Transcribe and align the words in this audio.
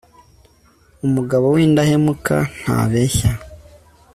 umugabo 1.05 1.45
w'indahemuka 1.55 2.35
ntabeshya 2.59 3.29